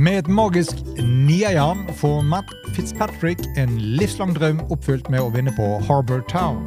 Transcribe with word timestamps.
Med 0.00 0.18
et 0.18 0.28
magisk 0.32 0.78
niajern 1.04 1.82
får 2.00 2.22
Matt 2.24 2.52
Fitzpatrick 2.72 3.42
en 3.60 3.74
livslang 4.00 4.30
drøm 4.32 4.62
oppfylt 4.72 5.10
med 5.12 5.20
å 5.20 5.28
vinne 5.34 5.52
på 5.58 5.66
Harbour 5.84 6.22
Town. 6.30 6.62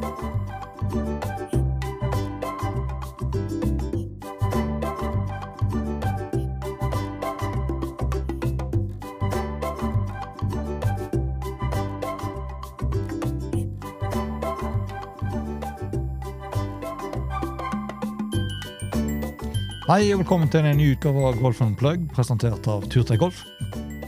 Hei 19.84 20.14
og 20.14 20.22
velkommen 20.22 20.48
til 20.48 20.64
en 20.64 20.78
ny 20.80 20.84
utgave 20.94 21.20
av 21.28 21.34
Golf 21.36 21.58
Plug, 21.76 22.06
presentert 22.16 22.64
av 22.72 22.86
Turtøy 22.88 23.18
Golf. 23.20 23.42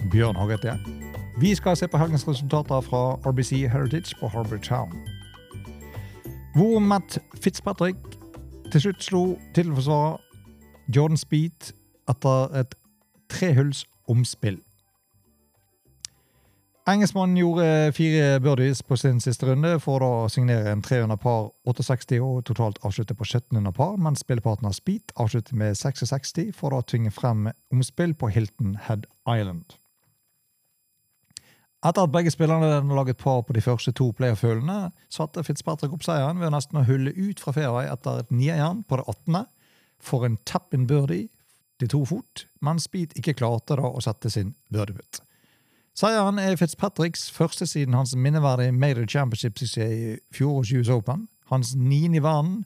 Bjørn 0.08 0.38
Hage 0.40 0.54
heter 0.54 0.70
jeg. 0.70 0.94
Vi 1.36 1.50
skal 1.54 1.76
se 1.76 1.84
på 1.92 1.98
helgens 2.00 2.24
resultater 2.24 2.80
fra 2.80 3.18
RBC 3.28 3.68
Heritage 3.68 4.16
på 4.16 4.30
Harbour 4.32 4.56
Town. 4.64 4.94
Hvor 6.54 6.78
Matt 6.80 7.18
Fitzpatrick 7.44 8.00
til 8.72 8.86
slutt 8.86 9.04
slo 9.04 9.22
tittelforsvarer 9.52 10.16
Jordan 10.96 11.20
Speed 11.20 11.74
etter 12.08 12.56
et 12.56 12.72
trehulls 13.28 13.84
omspill. 14.08 14.56
Engelskmannen 16.86 17.36
gjorde 17.36 17.92
fire 17.92 18.40
birdies 18.40 18.82
på 18.82 18.96
sin 18.96 19.16
siste 19.20 19.48
runde 19.48 19.72
for 19.82 20.04
å 20.06 20.10
signere 20.30 20.70
en 20.70 20.84
300 20.86 21.16
par 21.19 21.48
68 21.66 22.20
og 22.22 22.44
totalt 22.47 22.78
avslutte 22.86 23.16
på 23.19 23.27
1700 23.27 23.72
par, 23.74 23.97
mens 23.98 24.22
spillepartner 24.22 24.70
Speed 24.77 25.11
avsluttet 25.19 25.58
med 25.58 25.74
66 25.74 26.55
for 26.55 26.77
å 26.77 26.84
tvinge 26.86 27.11
frem 27.11 27.48
omspill 27.74 28.14
på 28.14 28.30
Hilton 28.30 28.78
Head 28.86 29.11
Island. 29.27 29.74
Etter 31.83 32.06
at 32.06 32.14
begge 32.14 32.30
spillerne 32.30 32.70
hadde 32.77 32.94
laget 32.94 33.18
par 33.18 33.42
på 33.42 33.58
de 33.58 33.66
første 33.66 33.91
to 33.91 34.12
playoff-hullene, 34.14 34.92
satte 35.11 35.42
Fitzpatrick 35.42 35.91
opp 35.91 36.06
seieren 36.06 36.39
ved 36.39 36.55
nesten 36.55 36.78
å 36.78 36.86
hulle 36.86 37.11
ut 37.18 37.42
fra 37.42 37.58
fairway 37.58 37.91
etter 37.91 38.22
et 38.22 38.30
niejern 38.30 38.86
på 38.86 39.02
det 39.02 39.11
18. 39.11 39.42
for 39.98 40.22
en 40.22 40.39
tap-in 40.46 40.86
birdie 40.86 41.33
til 41.83 41.91
to 41.91 42.06
fot, 42.06 42.46
mens 42.62 42.86
Speed 42.86 43.18
ikke 43.18 43.41
klarte 43.42 43.74
da 43.74 43.91
å 43.91 44.02
sette 44.05 44.30
sin 44.30 44.55
birdieputt. 44.70 45.25
Seieren 45.97 46.36
er 46.36 46.58
Fitzpatricks 46.61 47.30
første 47.33 47.64
siden 47.66 47.94
hans 47.97 48.11
minneverdige 48.16 48.72
Major 48.72 49.06
Championship-suksess 49.08 49.94
i 49.94 50.16
fjorårets 50.36 50.72
US 50.72 50.89
Open, 50.92 51.22
hans 51.48 51.70
niende 51.77 52.19
i 52.19 52.22
verden, 52.22 52.64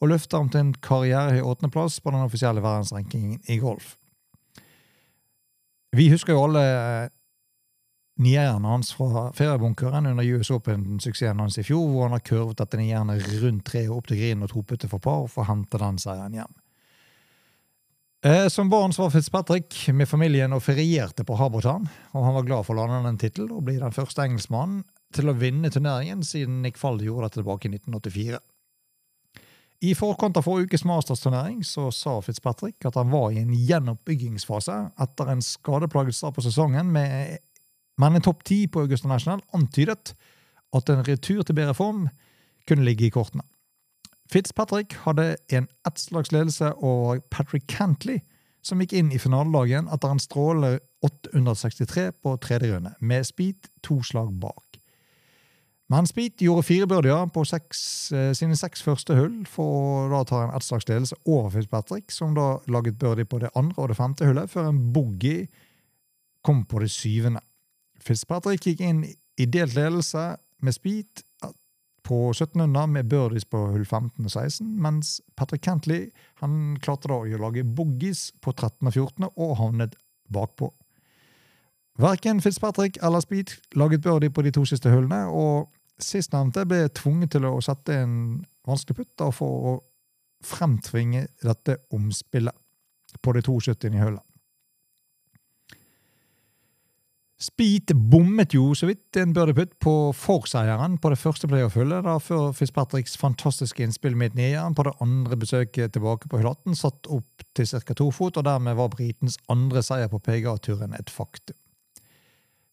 og 0.00 0.12
løfter 0.12 0.38
ham 0.38 0.48
til 0.48 0.60
en 0.60 0.74
karrierehøy 0.74 1.40
åttendeplass 1.42 1.98
på 2.00 2.12
den 2.14 2.22
offisielle 2.22 2.62
verdensrankingen 2.62 3.40
i 3.48 3.56
golf. 3.58 3.96
Vi 5.96 6.06
husker 6.10 6.32
jo 6.32 6.44
alle 6.44 6.62
nieren 8.22 8.64
hans 8.64 8.92
fra 8.94 9.32
feriebunkeren 9.34 10.06
under 10.06 10.30
US 10.36 10.50
Open-suksessen 10.54 11.42
hans 11.42 11.58
i 11.58 11.66
fjor, 11.66 11.82
hvor 11.90 12.06
han 12.06 12.14
har 12.14 12.22
kurvet 12.30 12.62
dette 12.62 12.78
nierne 12.78 13.18
rundt 13.42 13.66
treet 13.66 13.90
opp 13.90 14.06
til 14.06 14.22
grinen 14.22 14.46
og 14.46 14.54
to 14.54 14.62
putter 14.62 14.88
for 14.88 15.02
par 15.02 15.26
for 15.26 15.42
å 15.42 15.50
hente 15.50 15.82
den 15.82 15.98
seieren 15.98 16.38
hjem. 16.38 16.54
Eh, 18.24 18.48
som 18.48 18.70
barn 18.70 18.92
var 18.98 19.10
Fitzpatrick 19.10 19.88
med 19.94 20.08
familien 20.10 20.50
og 20.50 20.64
ferierte 20.64 21.22
på 21.22 21.36
Habertan, 21.38 21.84
og 22.10 22.24
han 22.26 22.34
var 22.34 22.46
glad 22.48 22.64
for 22.66 22.74
å 22.74 22.86
lande 22.88 23.12
en 23.12 23.18
tittel 23.20 23.46
og 23.46 23.62
bli 23.68 23.76
den 23.78 23.94
første 23.94 24.24
engelskmannen 24.24 24.80
til 25.14 25.30
å 25.30 25.36
vinne 25.38 25.70
turneringen 25.70 26.24
siden 26.26 26.56
Nick 26.64 26.80
Fald 26.80 27.04
gjorde 27.06 27.28
det 27.28 27.36
tilbake 27.36 27.68
i 27.68 27.76
1984. 27.76 28.40
I 29.86 29.92
forkant 29.94 30.34
av 30.34 30.42
forrige 30.42 30.72
ukes 30.72 30.82
Masters-turnering 30.90 31.60
så 31.62 31.92
sa 31.94 32.16
Fitzpatrick 32.18 32.88
at 32.90 32.98
han 32.98 33.12
var 33.12 33.30
i 33.30 33.38
en 33.38 33.54
gjenoppbyggingsfase 33.54 34.80
etter 34.98 35.30
en 35.30 35.44
skadeplaget 35.44 36.18
start 36.18 36.34
på 36.34 36.42
sesongen, 36.42 36.90
med, 36.90 37.38
men 38.02 38.18
en 38.18 38.26
topp 38.26 38.42
ti 38.50 38.64
på 38.66 38.82
Augusta 38.82 39.06
National 39.06 39.46
antydet 39.54 40.16
at 40.74 40.90
en 40.90 41.06
retur 41.06 41.46
til 41.46 41.54
bedre 41.54 41.78
form 41.78 42.08
kunne 42.66 42.82
ligge 42.82 43.06
i 43.06 43.14
kortene. 43.14 43.46
Fitzpatrick 44.28 44.92
hadde 45.06 45.36
en 45.48 45.68
ettslagsledelse 45.88 46.64
ledelse 46.64 46.72
og 46.84 47.22
Patrick 47.30 47.64
Cantley, 47.68 48.20
som 48.62 48.80
gikk 48.82 48.92
inn 48.98 49.12
i 49.12 49.20
finaledagen 49.20 49.88
etter 49.88 50.12
en 50.12 50.20
stråle 50.20 50.78
863 51.06 52.10
på 52.22 52.34
tredje 52.42 52.74
runde, 52.74 52.92
med 53.00 53.24
Speed 53.24 53.70
to 53.82 54.02
slag 54.02 54.34
bak. 54.40 54.78
Men 55.88 56.06
Speed 56.06 56.42
gjorde 56.44 56.66
fire 56.68 56.86
birdier 56.86 57.30
på 57.32 57.44
seks, 57.48 58.12
eh, 58.12 58.32
sine 58.36 58.56
seks 58.56 58.82
første 58.84 59.14
hull 59.16 59.46
for 59.48 60.10
å 60.10 60.10
da 60.10 60.24
ta 60.28 60.42
en 60.44 60.52
ettslagsledelse 60.52 61.16
over 61.24 61.50
Fitzpatrick, 61.54 62.10
som 62.12 62.34
da 62.34 62.58
laget 62.68 62.98
birdie 62.98 63.24
på 63.24 63.40
det 63.40 63.48
andre 63.56 63.82
og 63.82 63.88
det 63.88 63.96
femte 63.96 64.26
hullet, 64.28 64.50
før 64.50 64.68
en 64.68 64.92
boogie 64.92 65.48
kom 66.44 66.66
på 66.66 66.80
det 66.80 66.90
syvende. 66.90 67.40
Fitzpatrick 68.04 68.60
gikk 68.60 68.84
inn 68.84 69.06
i 69.38 69.46
delt 69.46 69.74
ledelse 69.74 70.36
med 70.60 70.76
Speed 70.76 71.24
på 72.08 72.30
1700 72.32 72.86
med 72.94 73.08
birdies 73.10 73.44
på 73.44 73.60
hull 73.72 73.84
15 73.84 74.24
og 74.24 74.30
16, 74.32 74.68
mens 74.80 75.18
Patrick 75.36 75.62
Cantley 75.66 76.08
han 76.40 76.76
klarte 76.82 77.10
da 77.10 77.20
å 77.20 77.40
lage 77.42 77.66
boogies 77.66 78.30
på 78.40 78.54
13 78.56 78.88
og 78.88 78.94
14 78.94 79.28
og 79.28 79.56
havnet 79.60 79.96
bakpå. 80.32 80.70
Verken 81.98 82.40
Fitzpatrick 82.40 83.00
eller 83.02 83.20
Speed 83.20 83.56
laget 83.74 84.04
birdie 84.04 84.30
på 84.30 84.44
de 84.46 84.52
to 84.54 84.62
siste 84.68 84.90
hullene, 84.92 85.26
og 85.28 85.68
sistnevnte 85.98 86.62
ble 86.68 86.84
tvunget 86.94 87.34
til 87.34 87.48
å 87.48 87.56
sette 87.64 87.96
en 88.04 88.14
vanskelig 88.68 89.00
putt 89.00 89.24
for 89.34 89.72
å 89.72 89.74
fremtvinge 90.46 91.26
dette 91.42 91.80
omspillet 91.90 92.54
på 93.22 93.34
de 93.34 93.42
to 93.42 93.56
70 93.58 93.96
i 93.96 94.02
hullet. 94.04 94.27
Speed 97.38 97.92
bommet 98.10 98.50
jo 98.56 98.72
så 98.74 98.88
vidt 98.88 99.14
en 99.20 99.30
birdieputt 99.30 99.76
på 99.78 99.92
forseieren 100.16 100.96
på 100.98 101.12
det 101.12 101.20
første 101.20 101.46
playoff-hullet, 101.46 102.06
før 102.26 102.50
Fitzpatricks 102.50 103.14
fantastiske 103.20 103.84
innspill 103.84 104.16
med 104.18 104.34
nedjern 104.34 104.74
på 104.74 104.82
det 104.88 104.96
andre 105.04 105.38
besøket 105.38 105.92
tilbake 105.94 106.26
på 106.26 106.40
hull 106.40 106.48
18 106.50 106.74
satt 106.80 107.06
opp 107.14 107.44
til 107.54 107.68
ca. 107.70 107.94
to 107.94 108.08
fot, 108.10 108.40
og 108.40 108.46
dermed 108.48 108.74
var 108.74 108.90
britens 108.90 109.38
andre 109.48 109.84
seier 109.86 110.10
på 110.10 110.18
PGA-turen 110.18 110.96
et 110.98 111.12
faktum. 111.14 111.54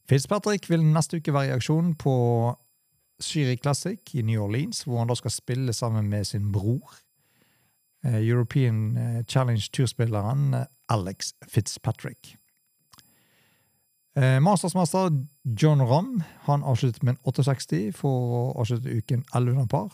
Fitzpatrick 0.10 0.66
vil 0.70 0.82
neste 0.86 1.22
uke 1.22 1.34
være 1.34 1.52
i 1.52 1.58
aksjon 1.60 1.94
på 2.02 2.16
Syri 3.22 3.60
Classic 3.62 4.16
i 4.18 4.24
New 4.26 4.42
Orleans, 4.44 4.82
hvor 4.86 5.04
han 5.04 5.14
da 5.14 5.18
skal 5.18 5.34
spille 5.34 5.74
sammen 5.74 6.10
med 6.10 6.26
sin 6.26 6.50
bror, 6.52 6.98
eh, 8.04 8.18
European 8.18 8.98
eh, 8.98 9.22
Challenge 9.30 9.70
Tour-spilleren 9.74 10.54
eh, 10.54 10.66
Alex 10.90 11.34
Fitzpatrick. 11.48 12.36
Eh, 14.16 14.40
Mastersmester 14.40 15.12
John 15.44 15.82
Ramm 15.84 16.24
han 16.46 16.64
avsluttet 16.64 17.04
med 17.04 17.18
en 17.18 17.44
68 17.44 17.92
for 17.98 18.36
å 18.38 18.44
avslutte 18.62 18.94
uken 18.96 19.26
1100 19.34 19.68
par 19.68 19.92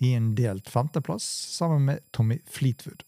i 0.00 0.14
en 0.16 0.30
delt 0.38 0.70
femteplass 0.72 1.26
sammen 1.58 1.84
med 1.84 2.00
Tommy 2.16 2.38
Fleetwood. 2.48 3.04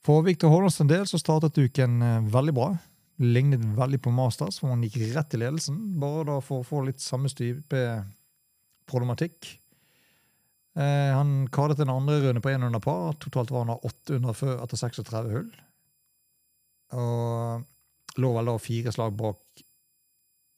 For 0.00 0.24
Victor 0.24 0.48
Hollands 0.48 0.80
del 0.88 1.04
så 1.10 1.20
startet 1.20 1.60
uken 1.60 2.00
eh, 2.00 2.30
veldig 2.32 2.56
bra. 2.56 2.70
Lignet 3.20 3.64
veldig 3.76 4.00
på 4.00 4.14
Masters, 4.14 4.62
hvor 4.62 4.72
han 4.72 4.86
gikk 4.86 5.00
rett 5.12 5.34
i 5.36 5.42
ledelsen. 5.42 5.76
Bare 6.00 6.24
da 6.30 6.40
for 6.40 6.62
å 6.62 6.68
få 6.68 6.84
litt 6.86 7.02
samme 7.04 7.28
type 7.28 7.84
problematikk. 8.88 9.58
Eh, 10.78 11.10
han 11.12 11.50
kadet 11.52 11.82
en 11.82 11.92
andre 11.92 12.22
runde 12.22 12.40
på 12.40 12.54
100 12.54 12.80
par. 12.80 13.18
Totalt 13.20 13.52
var 13.52 13.66
han 13.66 13.76
800 13.76 14.38
før 14.38 14.62
etter 14.62 14.80
36 14.80 15.34
hull. 15.34 15.50
Og 16.96 17.66
lå 18.18 18.32
vel 18.36 18.50
da 18.50 18.56
fire 18.62 18.92
slag 18.94 19.16
bak 19.18 19.64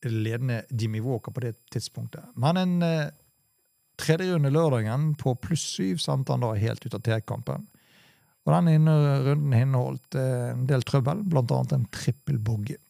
ledende 0.08 0.62
Jimmy 0.70 1.00
Walker 1.04 1.34
på 1.36 1.42
det 1.44 1.54
tidspunktet. 1.72 2.24
Men 2.40 2.56
en 2.56 2.76
eh, 2.82 3.10
tredje 4.00 4.32
runde 4.32 4.52
lørdagen 4.52 5.10
på 5.20 5.34
pluss 5.44 5.66
syv 5.76 6.00
sendte 6.00 6.32
han 6.32 6.44
da 6.44 6.54
helt 6.56 6.86
ut 6.86 6.96
av 6.96 7.04
T-kampen. 7.04 7.66
Og 8.48 8.54
den 8.54 8.88
runden 8.88 9.52
inneholdt 9.52 10.16
eh, 10.16 10.52
en 10.54 10.64
del 10.68 10.86
trøbbel, 10.88 11.26
annet 11.28 11.76
en 11.76 11.90
trippel 11.92 12.40
bogey. 12.40 12.80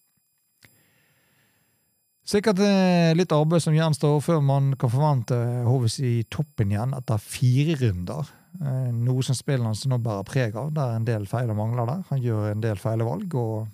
Sikkert 2.30 2.60
eh, 2.62 3.10
litt 3.16 3.32
arbeid 3.34 3.64
som 3.64 3.74
gjenstår 3.74 4.20
før 4.22 4.42
man 4.44 4.74
kan 4.78 4.92
forvente 4.92 5.34
Hovis 5.66 5.98
i 6.04 6.20
toppen 6.30 6.70
igjen 6.70 6.94
etter 6.94 7.18
fire 7.18 7.74
runder. 7.80 8.28
Eh, 8.60 8.90
noe 8.94 9.24
som 9.26 9.34
spilleren 9.34 9.74
nå 9.90 9.98
bærer 10.04 10.28
preg 10.28 10.58
av. 10.58 10.70
Det 10.76 10.84
er 10.84 11.00
en 11.00 11.08
del 11.08 11.26
feil 11.30 11.50
og 11.50 11.58
mangler 11.58 11.90
der. 11.90 12.04
Han 12.12 12.22
gjør 12.22 12.52
en 12.52 12.62
del 12.62 12.78
feile 12.78 13.08
valg. 13.08 13.34
og 13.34 13.66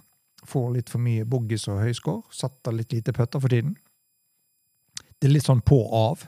Får 0.46 0.70
litt 0.76 0.92
for 0.92 1.02
mye 1.02 1.26
boggies 1.28 1.66
og 1.72 1.82
høyskår. 1.82 2.22
Setter 2.34 2.74
litt 2.76 2.94
lite 2.94 3.14
putter 3.16 3.42
for 3.42 3.52
tiden. 3.52 3.76
Det 5.16 5.28
er 5.28 5.34
litt 5.34 5.46
sånn 5.46 5.64
på 5.64 5.78
og 5.82 5.94
av. 6.00 6.26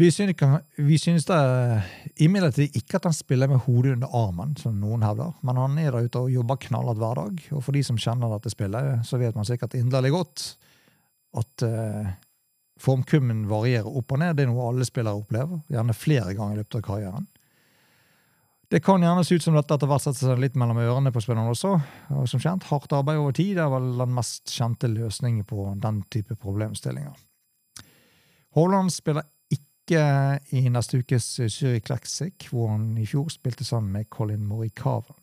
Vi 0.00 0.08
synes, 0.10 0.36
vi 0.76 0.96
synes 0.98 1.26
det 1.28 1.38
imidlertid 2.24 2.76
ikke 2.78 2.96
at 2.96 3.08
han 3.10 3.16
spiller 3.16 3.50
med 3.50 3.60
hodet 3.66 3.98
under 3.98 4.14
armen, 4.16 4.54
som 4.56 4.78
noen 4.80 5.02
hevder. 5.04 5.34
Men 5.44 5.58
han 5.60 5.76
er 5.82 5.92
der 5.92 6.06
ute 6.06 6.22
og 6.22 6.32
jobber 6.32 6.56
knallhardt 6.62 7.00
hver 7.02 7.20
dag. 7.20 7.42
Og 7.56 7.64
for 7.66 7.76
de 7.76 7.82
som 7.84 7.98
kjenner 8.00 8.32
dette 8.32 8.52
spillet, 8.54 9.02
så 9.04 9.20
vet 9.20 9.36
man 9.36 9.48
sikkert 9.48 9.76
inderlig 9.76 10.14
godt 10.14 10.46
at 11.36 11.64
uh, 11.66 12.08
formkummen 12.80 13.44
varierer 13.50 13.90
opp 13.90 14.14
og 14.14 14.22
ned. 14.22 14.38
Det 14.38 14.46
er 14.46 14.50
noe 14.52 14.70
alle 14.70 14.88
spillere 14.88 15.20
opplever, 15.20 15.60
gjerne 15.68 15.96
flere 15.96 16.32
ganger 16.38 16.56
i 16.56 16.62
løpet 16.62 16.80
av 16.80 16.86
karrieren. 16.86 17.28
Det 18.70 18.78
kan 18.86 19.02
gjerne 19.02 19.24
se 19.26 19.34
ut 19.34 19.42
som 19.42 19.56
dette 19.56 19.74
etter 19.74 19.88
hvert 19.90 20.04
setter 20.04 20.28
seg 20.28 20.38
litt 20.38 20.56
mellom 20.58 20.78
ørene 20.78 21.10
på 21.10 21.20
spillerne 21.24 21.50
også. 21.50 21.72
Og 22.14 22.28
som 22.30 22.42
kjent, 22.42 22.68
hardt 22.70 22.92
arbeid 22.94 23.18
over 23.18 23.34
tid 23.34 23.58
er 23.58 23.70
vel 23.72 23.88
den 23.98 24.12
mest 24.14 24.52
kjente 24.54 24.86
løsningen 24.92 25.42
på 25.48 25.64
den 25.82 26.04
type 26.14 26.36
problemstillinger. 26.38 27.16
Haaland 28.54 28.92
spiller 28.94 29.26
ikke 29.50 30.04
i 30.54 30.62
neste 30.70 31.00
ukes 31.02 31.26
Zürich 31.50 31.82
Classic, 31.88 32.46
hvor 32.50 32.70
han 32.70 32.92
i 32.94 33.08
fjor 33.10 33.26
spilte 33.34 33.66
sammen 33.66 33.90
med 33.96 34.06
Colin 34.14 34.46
Morikawa. 34.46 35.16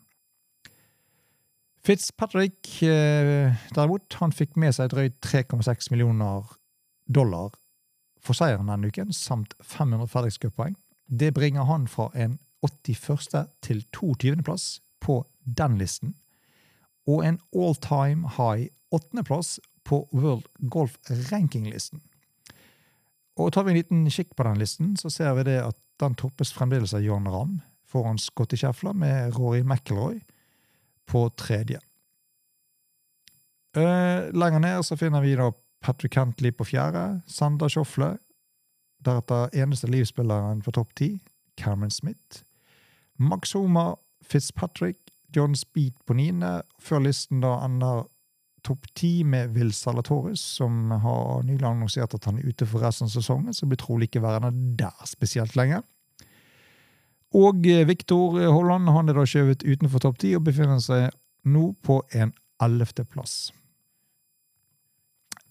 Fitzpatrick 1.88 2.82
eh, 2.84 3.56
derimot, 3.72 4.18
han 4.20 4.36
fikk 4.36 4.58
med 4.60 4.76
seg 4.76 4.92
drøyt 4.92 5.22
3,6 5.24 5.88
millioner 5.94 6.50
dollar 7.08 7.56
for 8.20 8.36
seieren 8.36 8.68
denne 8.68 8.92
uken, 8.92 9.16
samt 9.16 9.56
500 9.64 10.12
ferdighetscuppoeng. 10.12 10.76
Det 11.08 11.32
bringer 11.32 11.64
han 11.70 11.88
fra 11.88 12.10
en 12.12 12.36
81. 12.68 13.48
til 13.62 13.86
22.-plass 13.96 14.80
på 15.00 15.22
den 15.44 15.78
listen, 15.80 16.16
og 17.08 17.24
en 17.26 17.40
all 17.56 17.76
time 17.76 18.30
high 18.38 18.68
åttendeplass 18.92 19.60
på 19.88 20.08
World 20.12 20.48
Golf 20.70 20.98
Ranking-listen. 21.32 22.02
Og 23.38 23.54
Tar 23.54 23.64
vi 23.64 23.72
en 23.72 23.78
liten 23.78 24.08
kikk 24.12 24.36
på 24.36 24.44
den 24.48 24.60
listen, 24.60 24.96
så 24.98 25.10
ser 25.14 25.36
vi 25.38 25.46
det 25.48 25.60
at 25.62 25.78
den 26.02 26.16
toppes 26.18 26.52
fremdeles 26.54 26.94
av 26.98 27.06
John 27.06 27.28
Ramm 27.30 27.60
foran 27.88 28.20
Scotty 28.20 28.58
Scheffler 28.58 28.94
med 28.94 29.38
Rory 29.38 29.64
McIlroy 29.64 30.20
på 31.08 31.30
tredje. 31.40 31.80
Uh, 33.78 34.28
lenger 34.34 34.60
ned 34.60 34.84
så 34.86 34.98
finner 34.98 35.22
vi 35.22 35.36
da 35.38 35.52
Patrick 35.84 36.14
Cantley 36.14 36.52
på 36.52 36.66
fjerde, 36.66 37.22
Sander 37.30 37.70
Schofle, 37.70 38.16
deretter 39.06 39.54
eneste 39.56 39.88
livsspilleren 39.92 40.64
på 40.66 40.74
topp 40.74 40.96
ti, 40.98 41.12
Cameron 41.58 41.94
Smith, 41.94 42.42
Max 43.18 43.54
Homa, 43.58 43.96
Fitzpatrick, 44.22 44.98
John 45.36 45.56
Speed 45.56 45.98
på 46.06 46.16
niende, 46.18 46.62
før 46.80 47.04
listen 47.08 47.42
da 47.44 47.58
ender 47.66 48.06
topp 48.68 48.88
ti 48.98 49.24
med 49.24 49.54
Will 49.56 49.74
Salatoris, 49.74 50.42
som 50.60 50.92
har 50.92 51.44
nylig 51.48 51.66
annonsert 51.68 52.16
at 52.18 52.26
han 52.28 52.40
er 52.40 52.50
ute 52.50 52.68
for 52.68 52.84
resten 52.84 53.08
av 53.08 53.14
sesongen, 53.14 53.54
så 53.56 53.68
blir 53.70 53.80
trolig 53.80 54.10
ikke 54.10 54.24
værende 54.26 54.52
der 54.80 55.08
spesielt 55.08 55.56
lenge. 55.60 55.84
Og 57.36 57.68
eh, 57.68 57.86
Viktor 57.88 58.40
Holland 58.48 58.90
han 58.92 59.12
er 59.12 59.18
da 59.18 59.26
skjøvet 59.28 59.66
utenfor 59.68 60.04
topp 60.04 60.20
ti 60.24 60.34
og 60.38 60.46
befinner 60.48 60.80
seg 60.84 61.10
nå 61.48 61.70
på 61.84 62.02
en 62.16 62.34
ellevteplass. 62.64 63.52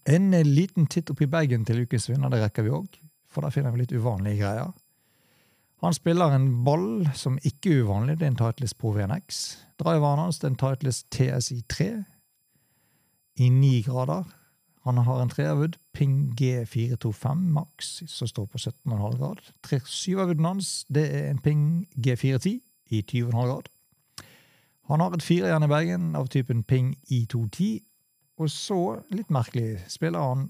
En 0.07 0.31
liten 0.31 0.87
titt 0.87 1.09
opp 1.11 1.21
i 1.21 1.29
Bergen 1.29 1.65
til 1.67 1.83
ukens 1.83 2.07
vinner, 2.09 2.31
det 2.31 2.41
rekker 2.41 2.65
vi 2.65 2.73
òg, 2.73 2.99
for 3.27 3.43
der 3.43 3.53
finner 3.53 3.73
vi 3.73 3.83
litt 3.83 3.95
uvanlige 3.95 4.39
greier. 4.39 4.71
Han 5.83 5.93
spiller 5.93 6.33
en 6.33 6.63
ball 6.65 7.05
som 7.13 7.37
ikke 7.45 7.69
er 7.69 7.83
uvanlig, 7.85 8.17
det 8.17 8.25
er 8.25 8.31
en 8.33 8.39
Titleist 8.39 8.77
Pro 8.81 8.95
VNX. 8.95 9.57
Driveren 9.77 10.23
hans 10.23 10.41
er 10.41 10.49
en 10.49 10.57
Titleist 10.57 11.05
TSI 11.13 11.61
3 11.69 11.91
i 13.37 13.49
ni 13.53 13.81
grader. 13.85 14.25
Han 14.87 14.97
har 14.97 15.21
en 15.21 15.29
treavud 15.29 15.77
Ping 15.93 16.33
G425 16.41 17.35
Max 17.35 18.01
som 18.07 18.27
står 18.27 18.45
på 18.45 18.57
17,5 18.57 19.17
grad. 19.17 19.41
Syvavuden 19.85 20.45
hans 20.45 20.85
det 20.89 21.05
er 21.15 21.29
en 21.29 21.41
Ping 21.43 21.87
G410 21.97 22.59
i 22.89 23.03
20,5 23.11 23.31
grad. 23.31 23.69
Han 24.87 24.99
har 24.99 25.13
et 25.13 25.23
firejern 25.23 25.63
i 25.63 25.67
Bergen 25.67 26.15
av 26.15 26.27
typen 26.27 26.63
Ping 26.63 26.95
I210. 27.11 27.83
Og 28.37 28.49
så, 28.49 29.01
litt 29.11 29.29
merkelig, 29.33 29.81
spiller 29.91 30.23
han 30.23 30.45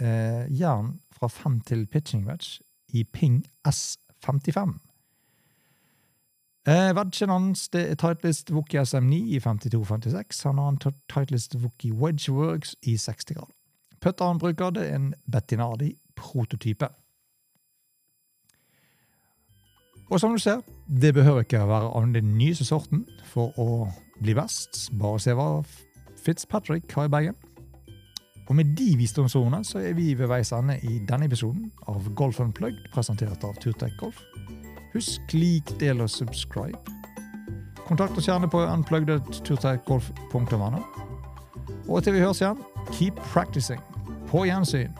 eh, 0.00 0.46
jern 0.60 1.00
fra 1.10 1.28
5 1.28 1.60
til 1.66 1.86
pitching 1.86 2.24
match 2.24 2.60
i 2.92 3.04
Ping 3.04 3.42
S 3.68 3.98
55. 4.24 4.80
Eh, 6.66 6.94
Wedgen 6.94 7.30
hans 7.30 7.68
det 7.68 7.98
Titleist 7.98 8.52
Wookie 8.54 8.80
SM9 8.80 9.14
i 9.34 9.38
52-56. 9.38 10.44
Han 10.46 10.58
har 10.58 10.68
en 10.68 10.78
Titleist 11.10 11.56
Wookie 11.62 11.92
Wedgeworks 11.92 12.76
i 12.82 12.96
60 12.96 13.34
grader. 13.34 13.54
Putter 14.00 14.24
han 14.24 14.38
bruker, 14.38 14.70
det 14.70 14.94
en 14.94 15.14
Bettinardi-prototype. 15.30 16.88
Og 20.10 20.20
som 20.20 20.32
du 20.32 20.38
ser, 20.38 20.60
det 21.00 21.14
behøver 21.14 21.40
ikke 21.40 21.58
være 21.68 21.90
av 21.96 22.06
den 22.14 22.34
nyeste 22.38 22.64
sorten 22.64 23.06
for 23.24 23.54
å 23.58 23.88
bli 24.20 24.34
best. 24.36 24.90
Bare 25.00 25.20
se 25.22 25.34
hva 25.34 25.64
Fitzpatrick 26.22 26.92
har 26.92 27.08
i 27.08 27.12
bagen. 27.14 27.38
Og 28.52 28.56
med 28.56 28.64
de 28.76 28.96
visdomsordene 29.00 29.64
så 29.64 29.78
er 29.80 29.94
vi 29.96 30.10
ved 30.12 30.28
veis 30.28 30.52
ende 30.52 30.74
i 30.84 30.98
denne 31.08 31.24
episoden 31.24 31.72
av 31.88 32.04
Golf 32.14 32.36
Unplugged, 32.44 32.84
presentert 32.92 33.40
av 33.48 33.56
Turtek 33.64 33.96
Golf. 33.96 34.20
Husk 34.92 35.32
lik, 35.32 35.72
del 35.80 36.04
og 36.04 36.10
subscribe. 36.12 36.76
Kontakt 37.86 38.18
oss 38.20 38.28
gjerne 38.28 38.50
på 38.52 38.60
unplugged.turtekgolf.no. 38.60 40.82
Og 41.88 42.04
til 42.04 42.12
vi 42.12 42.20
høres 42.20 42.44
igjen, 42.44 42.60
keep 42.90 43.16
practicing. 43.32 43.80
På 44.28 44.44
gjensyn. 44.44 44.92